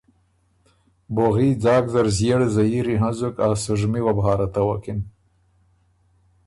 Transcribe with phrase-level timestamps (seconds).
[1.15, 4.99] بوغي ځاک زر ݫئېړه زهیري هنزُک ا سُژمی وه بو هارتوکِن۔